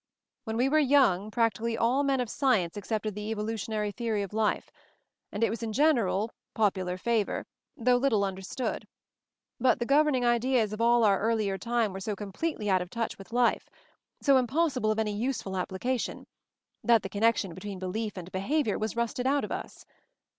"When 0.45 0.57
we 0.57 0.67
were 0.67 0.79
young, 0.79 1.29
prac 1.29 1.53
tically 1.53 1.77
all 1.79 2.01
men 2.01 2.19
of 2.19 2.27
science 2.27 2.75
accepted 2.75 3.13
the 3.13 3.31
evolu 3.31 3.53
tionary 3.53 3.93
theory 3.93 4.23
of 4.23 4.33
life; 4.33 4.71
and 5.31 5.43
it 5.43 5.51
was 5.51 5.61
in 5.61 5.73
general 5.73 6.31
popular 6.55 6.97
favor, 6.97 7.45
though 7.77 7.97
little 7.97 8.23
understood. 8.23 8.87
But 9.59 9.77
the 9.77 9.85
governing 9.85 10.25
ideas 10.25 10.73
of 10.73 10.81
all 10.81 11.03
our 11.03 11.19
earlier 11.19 11.55
time 11.59 11.93
were 11.93 11.99
so 11.99 12.15
completely 12.15 12.67
out 12.67 12.81
of 12.81 12.89
touch 12.89 13.19
with 13.19 13.31
life; 13.31 13.69
so 14.23 14.37
impossible 14.37 14.89
of 14.89 14.97
any 14.97 15.13
useful 15.15 15.55
application, 15.55 16.25
that 16.83 17.03
the 17.03 17.07
connection 17.07 17.53
between 17.53 17.77
belief 17.77 18.17
and 18.17 18.31
be 18.31 18.39
havior 18.39 18.79
was 18.79 18.95
rusted 18.95 19.27
out 19.27 19.43
of 19.43 19.51
us. 19.51 19.85